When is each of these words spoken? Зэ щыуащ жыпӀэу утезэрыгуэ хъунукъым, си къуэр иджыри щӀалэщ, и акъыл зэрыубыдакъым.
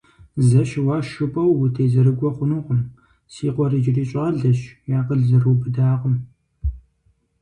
Зэ 0.47 0.61
щыуащ 0.69 1.05
жыпӀэу 1.13 1.57
утезэрыгуэ 1.63 2.29
хъунукъым, 2.35 2.81
си 3.33 3.47
къуэр 3.55 3.71
иджыри 3.77 4.03
щӀалэщ, 4.09 4.59
и 4.89 4.91
акъыл 4.99 5.21
зэрыубыдакъым. 5.29 6.15